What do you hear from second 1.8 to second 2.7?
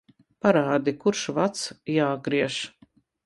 jāgriež.